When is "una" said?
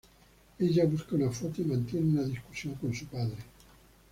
1.15-1.29, 2.13-2.23